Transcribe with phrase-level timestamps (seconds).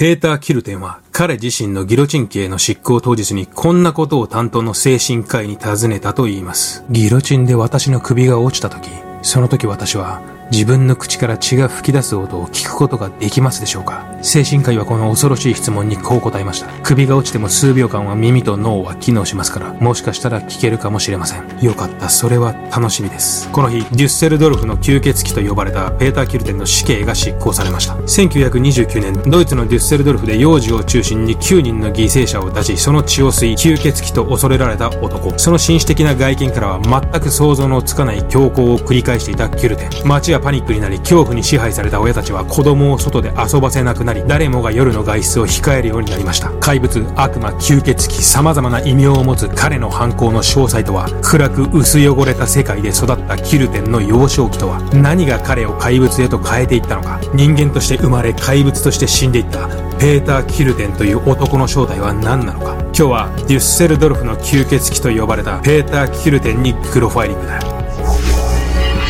[0.00, 6.86] ペーター・キルテンは彼自身のギロチン刑の執行当日にこんなことを担当の精神科医に尋ねたと言います。
[6.88, 8.88] ギロチンで私の首が落ちた時、
[9.20, 14.04] その時私は自分の口から血が吹き出す音を聞くことができますでしょうか？
[14.22, 16.66] 精神科医はこの恐ろしい質問にこう答えました。
[16.82, 21.62] 首が落ちても数秒間は耳と脳は機能しますから、もしかしたら聞けるかもしれません。
[21.62, 23.48] よかった、それは楽しみです。
[23.52, 27.94] この日、デュッセルドルフの吸血鬼と呼ばれたペーター・キルテンの死刑が執行されました。
[27.94, 35.38] 1929年、ドイツのデュッセルドルフで幼児を中心に9人の犠牲者を出し、その血を吸い、吸血鬼と恐れられた男。
[35.38, 39.90] その紳士的な外見からは全く想像のつかない強行を繰り返していたキルテン。
[40.04, 46.50] 街はパニックになり、恐怖に支配された親たちは子供を外で遊ばせなくなり、誰もが夜の外出を控えるようになりました。
[46.60, 59.68] 怪物、悪魔、吸血鬼、様々な異名を持つ彼の犯行の詳細とは、暗く薄汚れた世界で育ったキルテンの幼少期とは、何が彼を怪物へと変えていったのか、人間として生まれ怪物として死んでいった
[59.98, 62.74] ペーター・キルテンという男の正体は何なのか。
[62.86, 67.79] 今日はデュッセルドルフの吸血鬼と呼ばれたペーター・キルテンにプロファイリングだ。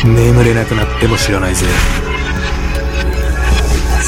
[0.07, 1.65] 眠れなくなっても知らないぜ。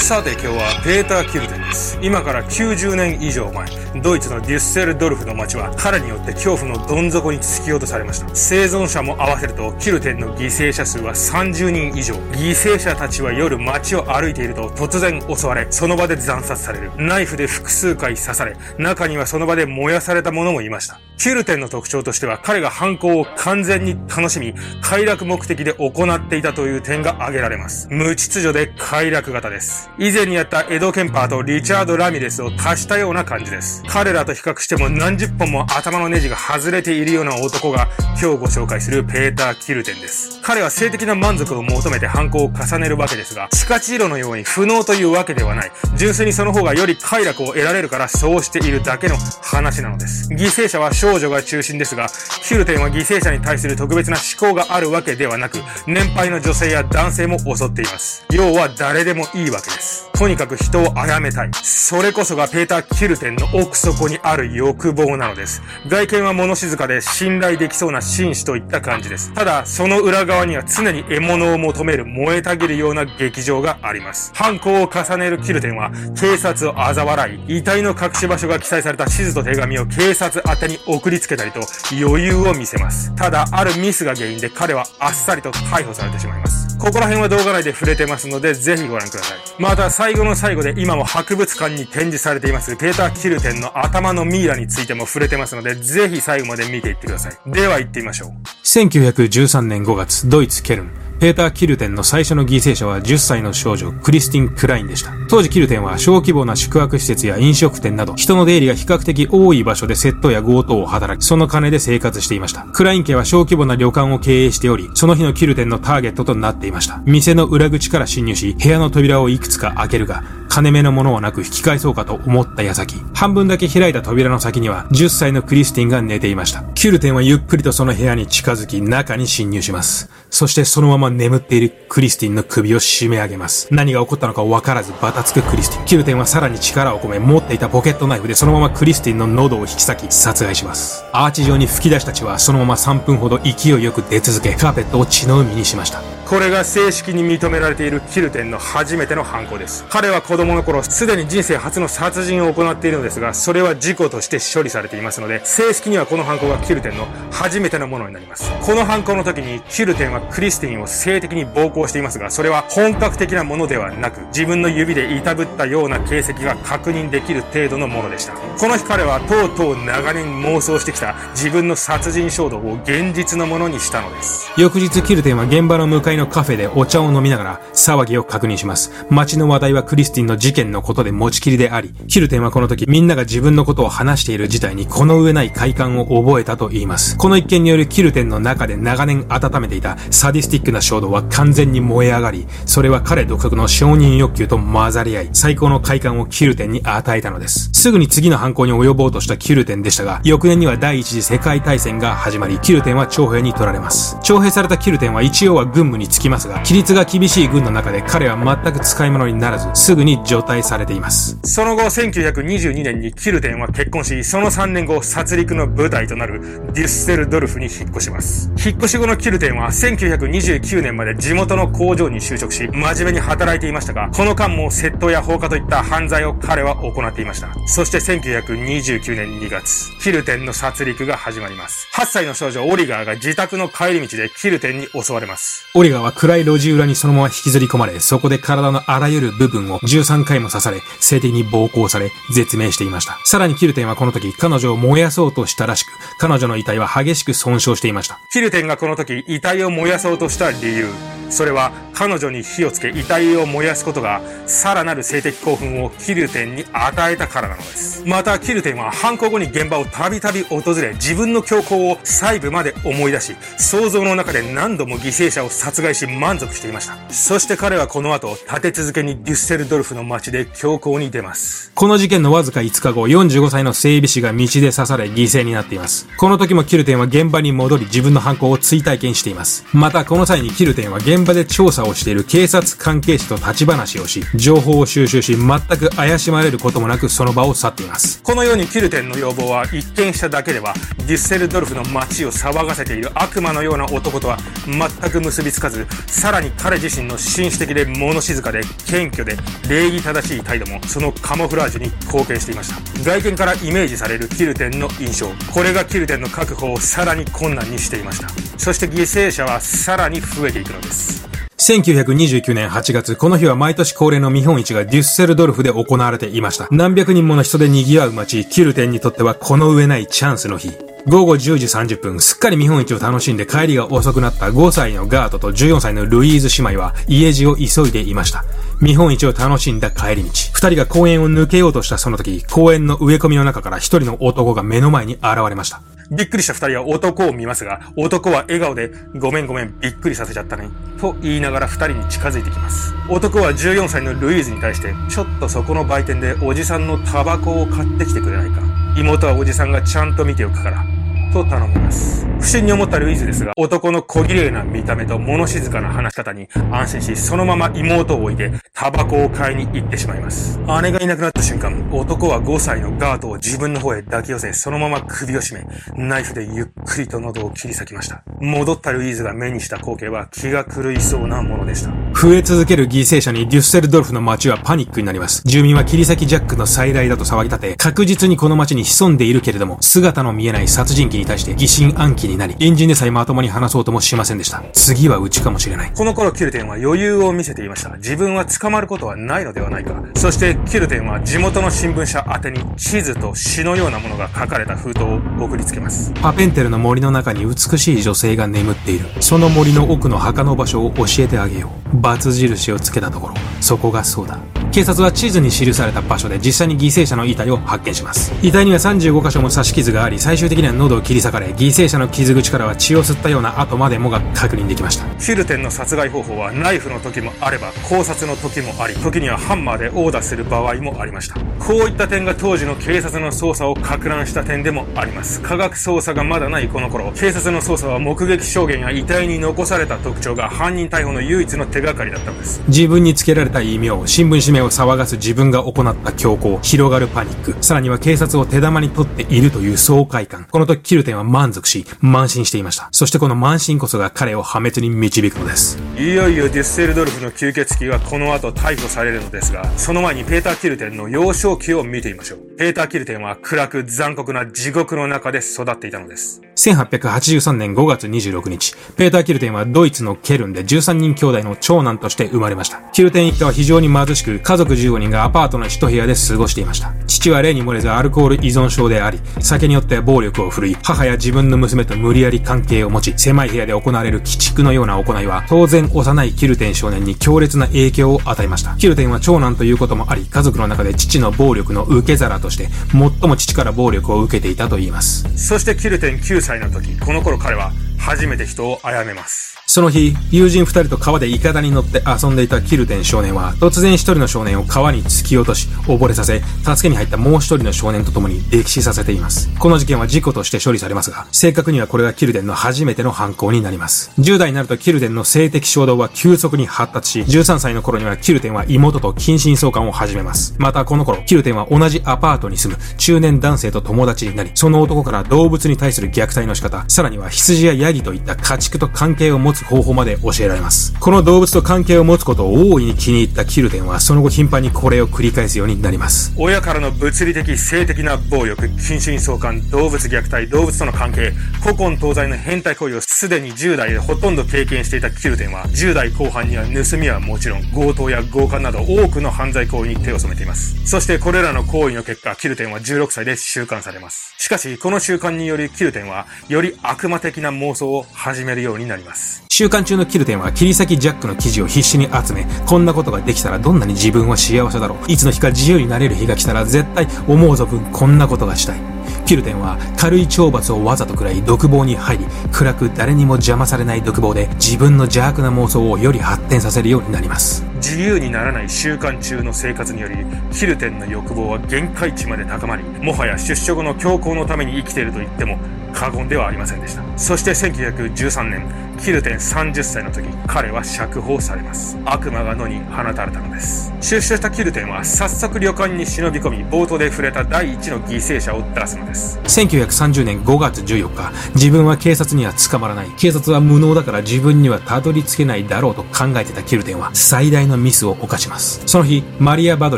[0.04, 1.98] さて今日はペーター・キルテンです。
[2.02, 8.28] 今から90年以上前、ドイツのデュッセルドルフの街は彼によって恐怖のどん底に突き落とされました。
[8.36, 12.16] 生存者も合わせると、キルテンの犠牲者数は30人以上。
[12.34, 16.92] 犠牲者たちは夜街を歩いていると突然襲われ、その場で惨殺される。
[16.98, 21.00] ナイフで複数回刺され、中にはその場で燃やされた者もいました。
[21.18, 27.88] キルテンの特徴としては彼が犯行を完全に楽しみ、快楽目的で行っていたという点が挙げられます。
[27.90, 29.93] 無秩序で快楽型です。
[30.00, 33.84] 以前にやったエド・ケンパーとリチャード・ラミレスを足したような感じです。
[33.88, 37.88] 彼らと比較しても何十本も頭のネジが外れているような男が
[38.20, 40.40] 今日ご紹介するペーター・キルテンです。
[40.42, 45.72] 彼は性的な満足を求めて犯行を重ねるわけですが、地下地路のように不能というわけではない。
[45.96, 50.30] 純粋にその方がより快楽を得られるからそうしているだけの話なのです。
[50.30, 52.08] 犠牲者は少女が中心ですが、
[52.42, 58.26] キルテンは犠牲者に対する特別な思考があるわけではなく、年配の女性や男性も襲っています。
[58.32, 59.83] 要は誰でもいいわけです。
[60.14, 61.52] とにかく人を殺めたい。
[61.64, 65.62] それこそがペーター・キルテンの奥底にある欲望なのです。
[65.88, 69.34] 外見は物静かで信頼できそうな紳士といった感じです。
[69.34, 74.32] ただ、その裏側には常に獲物を求める燃えたぎるような劇場があります。
[74.34, 81.62] 犯行を重ねるキルテンは、警察を嘲笑い、遺体の隠し場所が記載された地図と手紙を警察宛てに送りつけたりと
[81.92, 83.14] 余裕を見せます。
[83.16, 86.63] ただ、あるミスが原因で彼はあっさりと逮捕されてしまいます。
[86.84, 89.38] ここら辺は動画内で触れてますので、ぜひご覧ください。
[89.58, 97.38] また、最後の最後で今も博物館に展示されています、ペーター・キルテンの頭のミイラについても触れてますので、ぜひ最後まで見ていってください。
[97.46, 98.32] では行ってみましょう。
[98.66, 100.92] 1913年5月、ドイツ・ケルン。
[101.24, 105.14] ペーター・キルテンの最初の犠牲者は10歳の少女、クリスティン・クラインでした。
[105.30, 112.66] 当時キルテンは小規模な宿泊施設や飲食店など、人の出入りが比較的多い場所で窃盗や強盗を働き、その金で生活していました。
[112.74, 117.02] クライン家は小規模な旅館を経営しており、その日のキルテンのターゲットとなっていました。
[117.06, 126.62] 店の裏口から侵入し、部屋の扉をいくつか開けるが、金目のものはなく引き返そうかと思った矢先、半分だけ開いた扉の先には、10歳のクリスティンが寝ていました。
[126.76, 130.12] キュルテンはゆっくりとその部屋に近づき、中に侵入します。
[130.30, 133.68] そしてそのまま眠っているクリスティンの首を締め上げます。
[133.72, 135.86] 何が起こったのか分からずバタつくクリスティン。
[135.86, 141.04] キュルテンはさらに力を込め持っていたポケットナイフでそのままクリスティンの喉を引き裂き殺害します。
[141.14, 146.13] アーチ状に吹き出した血はそのまま3分ほど勢いよく出続け、カーペットを血の海にしました。
[146.34, 149.86] これが正式に認められているキルテンの初めての犯行です。
[149.88, 158.52] 彼は子供の頃、すでに人生初の殺人を行っているのですが、それは事故として処理されていますので、正式にはこの犯行がキルテンの初めてのものになります。
[158.62, 168.34] この犯行の時に、キルテンはクリスティンを性的に暴行していますが、それは本格的なものではなく、自分の指でいたぶったような形跡が確認できる程度のものでした。
[168.34, 174.52] この日彼はとうとう長年妄想してきた自分の殺人衝動を現実のものにしたのです。
[174.58, 179.06] 翌日キルテンは現場の向かいのカフェでお茶を飲みながら騒ぎを確認します。
[179.10, 187.18] 街の話題はクリスティンの事件のことで持ちきりであり、キルテンはこの時みんなが自分のことを話している事態にこの上ない快感を覚えたと言います。
[187.18, 197.70] この一件によるキルテンの中で長年温めていたサディスティックな衝動は完全に燃え上がり、それは彼独特の承認欲求と混ざり合い、最高の快感をキルテンに与えたのです。
[197.74, 204.18] すぐに次の犯行に及ぼうとしたキルテンでしたが、翌年には第一次世界大戦が始まり、キルテンは徴兵に取られます。
[204.24, 211.40] 徴兵されたキルテンは一応は軍務ににつきますが、規律が厳しい軍の中で彼は全く使い物にならず、すぐに除隊されています。
[211.44, 216.42] その後、1922年にキルテンは結婚し、その3年後、殺戮の舞台となる
[216.74, 218.52] デュッセルドルフに引っ越します。
[218.64, 227.50] 引っ越し後のキルテンは1929年まで地元の工場に就職し、真面目に働いていましたが、この間も窃盗や放火といった犯罪を彼は行っていました。
[227.68, 231.88] そして1929年2月、キルテンの殺戮が始まります。
[231.94, 235.66] 8歳の少女オリガーが自宅の帰り道でキルテンに襲われます。
[235.74, 243.18] オリガーは暗い路地裏にそのまま引きずり込まれ、そこで体のあらゆる部分を13回も刺され、性的に暴行され、絶命していました。
[243.26, 248.20] さらにキルテンはこの時、彼女を燃やそうとしたらしく、彼女の遺体は激しく損傷していました。
[248.30, 250.88] キルテンがこの時、遺体を燃やそうとした理由。
[251.34, 258.04] それは彼女に火をつけ遺体を燃やすことがさらなる性的興奮をキルテンに与えたからなのです。
[258.06, 266.98] またキルテンは犯行後に現場をたびたび訪れ自分の強行を細部まで思い出し想像の中で何度も犠牲者を殺害し満足していました。
[267.10, 271.72] そして彼はこの後立て続けにデュッセルドルフの街で強行に出ます。
[271.76, 276.08] この事件のわずか5日後45歳の整備士が道で刺され犠牲になっています。
[276.18, 279.66] この時もキルテンは現場に戻り自分の犯行を追体験しています。
[279.74, 288.22] またこの際にキルテンは現場で調査をしている警察関係者と立ち話をし、情報を収集し、全く怪しまれることもなくその場を去っています。
[288.24, 299.38] このようにキルテンの要望は一見しただけでは、デュッセルドルフの街を騒がせている悪魔のような男とは全く結びつかず、さらに彼自身の紳士的で物静かで謙虚で
[299.68, 303.04] 礼儀正しい態度もそのカモフラージュに貢献していました。
[303.04, 305.28] 外見からイメージされるキルテンの印象。
[305.52, 308.30] これがキルテンの確保をさらに困難にしていました。
[308.58, 311.28] そして犠牲者はさらに増えていくのです。
[311.58, 316.68] 1929年8月、この日は毎年恒例の見本市がデュッセルドルフで行われていました。
[316.72, 320.74] 何百人もの人で賑わう街、キルテンにとってはこの上ないチャンスの日。
[321.06, 328.46] 午後10時30分、すっかり見本市を楽しんで帰りが遅くなった5歳のガートと14歳のルイーズ姉妹は家路を急いでいました。
[328.80, 330.30] 見本市を楽しんだ帰り道。
[330.54, 335.82] 二人が公園を抜けようとしたその時、公園の植え込みの中から一人の男が目の前に現れました。
[336.10, 340.70] びっくりした二人は男を見ますが、男は笑顔で、ごめんごめん、びっくりさせちゃったね。
[341.02, 342.94] と言いながら二人に近づいてきます。
[343.10, 348.73] 男は14歳のルイーズに対して、ちょっとそこの売店でおじさんのタバコを買ってきてくれないか。
[348.96, 350.86] 妹はおじさんがちゃんと見ておくから。
[351.34, 352.26] と頼みます。
[352.40, 360.60] 不審に思ったルイーズですが、男の小綺麗な見た目と物静かな話し方に安心し、そのまま妹を置いて、タバコを買いに行ってしまいます。
[360.84, 365.60] 姉がいなくなった瞬間、男は5歳のガートを自分の方へ抱き寄せ、そのまま首を絞
[365.96, 368.24] め、ナイフでゆっくりと喉を切り裂きました。
[368.40, 372.03] 戻ったルイーズが目にした光景は気が狂いそうなものでした。
[372.16, 375.42] 増え続ける犠牲者にデュッセルドルフの街はパニックになります。
[375.46, 384.64] 住民は切り裂きジャックの再来だと騒ぎ立て、確実にこの街に潜んでいるけれども、姿の見えない殺人鬼に対して疑心暗鬼になり、エンジンでさえまともに話そうともしませんでした。
[384.72, 385.92] 次はうちかもしれない。
[385.94, 387.90] この頃キルテンは余裕を見せていました。
[387.98, 390.02] 自分は捕まることはないのではないか。
[390.16, 396.14] そしてキルテンは地元の新聞社宛に地図と詩のようなものが書かれた封筒を送りつけます。
[396.22, 399.08] パペンテルの森の中に美しい女性が眠っている。
[399.20, 402.03] その森の奥の墓の場所を教えてあげよう。
[402.04, 404.38] バツ印をつけたところ、そこがそうだ。
[404.74, 408.34] 警察は地図に記された場所で実際に犠牲者の遺体を発見します。
[408.42, 415.04] 遺体には35箇所も刺し傷があり、最終的には喉を切り裂かれ、犠牲者の傷口からは血を吸ったような跡までもが確認できました。
[415.06, 421.36] フィルテンの殺害方法はナイフの時もあれば、考察の時もあり、時にはハンマーで殴打する場合もありました。
[421.60, 425.40] こういった点が当時の警察の捜査を攪乱した点でもあります。
[425.42, 432.60] 科学捜査がまだないこの頃、警察の捜査は目撃証言や遺体に残された特徴が犯人逮捕の唯一の手がかりだったのです。
[432.70, 440.46] 自分につけられた異名、新聞紙面を騒がす自分分が行った強行、広がるパニック、さらには警察を手玉に取っているという爽快感。
[440.50, 442.88] この時キルテンは満足し、慢心していました。
[442.92, 445.78] そしてこの慢心こそが彼を破滅に導くのです。
[445.98, 452.40] いよいよデュッセルドルフの吸血鬼はこの後逮捕されるのですが、その前にペーター・キルテンの幼少期を見てみましょう。
[452.58, 456.42] ペーター・キルテンは暗く残酷な地獄の中で育っていたのです。
[456.56, 462.78] 1883年5月26日、ペーター・キルテンはドイツのケルンで13人兄弟の長男として生まれました。
[462.94, 466.94] キルテン一家は非常に貧しく、家族15人がアパートの一部屋で過ごしていました。
[467.08, 478.76] 父は例に漏れずアルコール依存症であり、酒によって暴力を振るい、母や自分の娘と無理やり関係を持ち、狭い部屋で行われる鬼畜のような行いは、当然幼いキルテン少年に強烈な影響を与えました。
[478.76, 485.26] キルテンは長男ということもあり、家族の中で父の暴力の受け皿として、最も父から暴力を受けていたと言います。
[485.36, 489.53] そしてキルテン9歳の時、この頃彼は初めて人を殺めます。
[489.66, 499.50] その日、友人二人と川でイカダに乗って遊んでいたキルテン少年は、突然一人の少年を川に突き落とし、溺れさせ、助けに入ったもう一人の少年と共に溺死させています。
[499.58, 504.12] この事件は事故として処理されますが、正確にはこれがキルテンの初めての犯行になります。
[504.20, 510.56] 10代になるとキルテンの性的衝動は急速に発達し、13歳の頃にはキルテンは妹と近親相関を始めます。
[510.60, 520.94] またこの頃、キルテンは同じアパートに住む中年男性と友達になり、その男から動物に対する虐待の仕方、さらには羊やヤギといった家畜と関係を持つ方法まで教えられます。
[521.00, 526.34] この動物と関係を持つことを大いに気に入ったキルテンは、その後頻繁にこれを繰り返すようになります。
[526.38, 540.76] 親からの物理的、性的な暴力、近親相関、動物虐待、動物との関係、古今東西の変態行為をすでに10代でほとんど経験していたキルテンは、10代後半には盗みはもちろん、強盗や強姦など多くの犯罪行為に手を染めています。
[540.86, 544.34] そしてこれらの行為の結果、キルテンは16歳で収監されます。
[544.38, 549.44] しかし、この習慣によりキルテンは、より悪魔的な妄想を始めるようになります。
[549.56, 555.12] 週刊中のキルテンは切り裂きジャックの記事を必死に集め、こんなことができたらどんなに自分は幸せだろう。
[555.12, 558.80] いつの日か自由になれる日が来たら絶対思うぞ分こんなことがしたい。
[559.28, 567.73] キルテンは軽い懲罰をわざとくらい独房に入り、暗く誰にも邪魔されない独房で自分の邪悪な妄想をより発展させるようになります。
[567.84, 570.16] 自由にならない習慣中の生活により、
[570.54, 575.58] キルテンの欲望は限界値まで高まり、もはや出所後の強行のために生きていると言っても
[575.92, 577.04] 過言ではありませんでした。
[577.18, 578.66] そして1913年、
[579.04, 581.98] キルテン30歳の時、彼は釈放されます。
[582.06, 583.92] 悪魔が野に放たれたのです。
[584.00, 589.40] 出所したキルテンは早速旅館に忍び込み、冒頭で触れた第一の犠牲者を出すのです。
[589.44, 593.12] 1930年5月14日、自分は警察には捕まらない。
[593.18, 598.82] 警察は無能だから自分にはたどり着けないだろうと考えてたキルテンは最大のミスを犯します。
[598.86, 599.98] その日、マリア・バド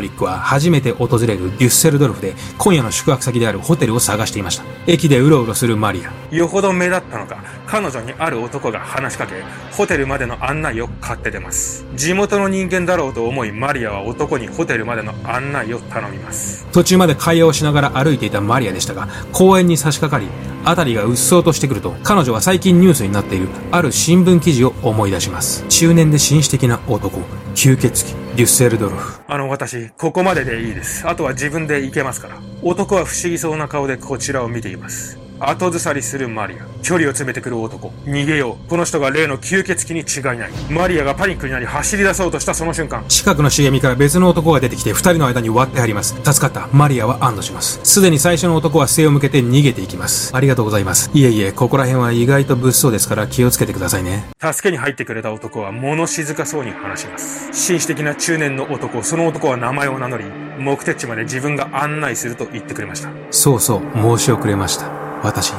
[0.00, 4.64] リックは初めて訪れるデュッセルドルフで今夜の宿泊先であるホテルを探していました。
[4.86, 6.34] 駅でうろうろするマリア。
[6.34, 9.34] よほど目立ったのか、彼女にある男が話しかけ、
[9.72, 11.86] ホテルまでの案内を買って出ます。
[11.94, 16.66] 地元の人間だろうと思い、マリアは男にホテルまでの案内を頼みます。
[16.72, 20.30] 途中まで会話をしながら歩いていたマリアでしたが、公園に差し掛かり、
[20.66, 25.64] 辺りがうっそうとしてくると、彼女は最近ニュースになっているある新聞記事を思い出します。
[25.68, 27.20] 中年で紳士的な男、
[27.54, 29.20] 吸血鬼、デュッセルドルフ。
[29.28, 31.08] あの、私、ここまででいいです。
[31.08, 32.36] あとは自分で行けますから。
[32.62, 35.25] 男は不思議そうな顔でこちらを見ています。
[35.38, 36.58] 後ずさりするマリア。
[36.82, 37.88] 距離を詰めてくる男。
[38.04, 38.68] 逃げよう。
[38.68, 40.50] この人が例の吸血鬼に違いない。
[40.70, 43.04] マリアがパニックになり走り出そうとしたその瞬間。
[43.08, 46.14] 近くの茂みから別の男が出てきて二人の間に割ってあります。
[46.24, 46.68] 助かった。
[46.72, 47.80] マリアは安堵します。
[47.82, 50.34] すでに最初の男は背を向けて逃げていきます。
[50.34, 51.10] ありがとうございます。
[51.12, 54.24] いえいえ、ここら辺は意外と物騒ですから気をつけてくださいね。
[54.40, 57.52] 助けに入ってくれた男は物静かそうに話します。
[57.52, 60.24] 紳士的な中年の男、その男は名前を名乗り、
[60.58, 63.10] 目的地まで自分が案内すると言ってくれました。
[63.30, 65.05] そうそう、申し遅れました。
[65.22, 65.52] 私、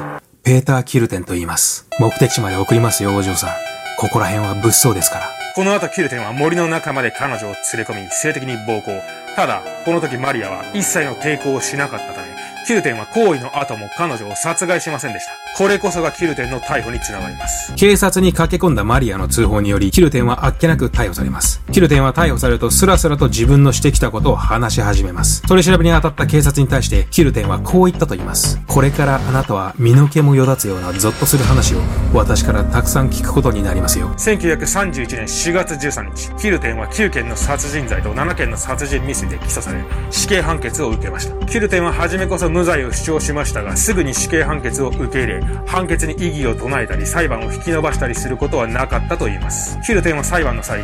[0.44, 1.88] ペーター・キルテンと言います。
[2.00, 3.50] 目的地まで送りますよ、お嬢さん。
[3.98, 5.30] ここら辺は物騒ですから。
[5.56, 9.02] この後キルテンは森の中まで彼女を連れ込み、性的に暴行。
[9.36, 12.28] ただ、この時マリアは一切の抵抗をしなかったため、
[12.68, 15.32] キルテンは行為の後も彼女を殺害しませんでした。
[15.58, 17.74] これこそがキルテンの逮捕につながります。
[17.76, 21.64] 警察に駆け込んだマリアの通報により、キルテンはあっけなく逮捕されます。
[21.72, 25.44] キルテンは逮捕されるとスラスラと自分のしてきたことを話し始めます。
[25.44, 28.60] 取り調べに当たった警察に対して、キルテンはこう言ったと言います。
[28.68, 31.78] これからあなたは身の毛もよだつようなゾッとする話を
[32.14, 34.10] 私からたくさん聞くことになりますよ。
[34.18, 39.82] 1931年4月13日、キルテンは9件の殺人罪と7件の殺人未遂で起訴され、
[40.12, 41.46] 死刑判決を受けました。
[41.46, 49.80] キルテンは初めこそ無罪を主張しましたが、すぐに死刑判決を受け入れ、判決に異議を唱えたり、裁判を引き延ばしたりすることはなかったと言います。
[49.84, 50.82] ヒルテンは裁判の際、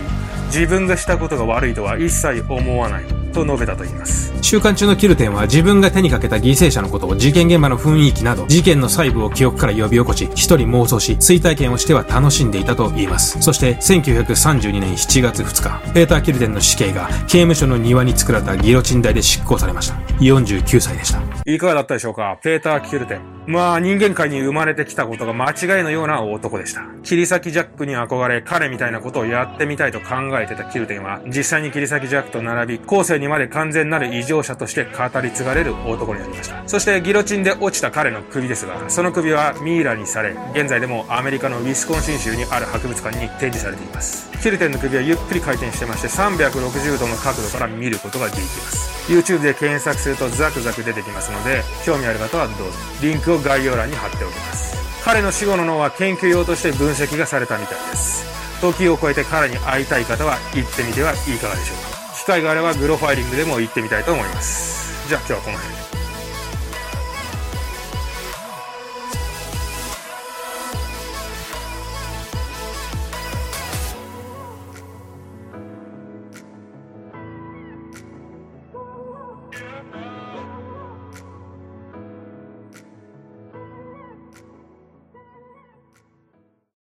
[0.54, 3.23] 自分がしたことが悪いとは一切思わない。
[3.34, 4.34] と述べたと言います。
[4.42, 13.42] 週刊中のキルテンは自分が手にかけた犠牲者のことを事件現場の雰囲気など、事件の細部を記憶から呼び起こし、一人妄想し、追体験をしては楽しんでいたと言います。
[13.42, 19.96] そして、1932年7月2日、ペーター・キルテンの死刑が刑務所の庭に作られたギロチン台で執行されました。
[20.20, 21.20] 49歳でした。
[21.46, 22.38] いかがだったでしょうか？
[22.44, 23.22] ペーター・キルテン。
[23.46, 26.84] まあ、人間界に生まれてきたことが間違いのような男でした。
[27.04, 36.62] 切り裂きジャックに憧れ、彼みたいなことをやってみたいと考えてたキルテンは、実際に切り裂きジャックと並び、後世にまで完全なる異常者として語り継がれる男になりました。
[36.68, 44.30] そしてギロチンで落ちた彼の首ですが、その首はミイラにされ、現在でもアメリカのウィスコンシン州にある博物館に展示されています。
[44.42, 49.12] キルテンの首はゆっくり回転してまして、360度の角度から見ることができます。
[49.12, 52.64] YouTube で検索するとザクザク出てきますので、興味ある方はどうぞ。
[53.02, 54.78] リンクを概要欄に貼っておきます。
[55.04, 58.26] 彼の死後の脳は研究用として分析がされたみたいです。
[58.62, 61.93] 時を超えて彼に会いたい方は行ってみてはいかがでしょうか。
[62.24, 65.10] 機会があればグロファイリングでも行ってみたいと思います。
[65.10, 65.93] じゃあ今日はこの辺で。